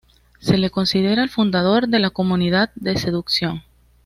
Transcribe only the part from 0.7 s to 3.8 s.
considera el fundador de la comunidad de seducción.